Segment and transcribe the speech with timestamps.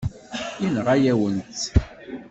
[0.61, 1.63] Yenɣa-yawen-tt.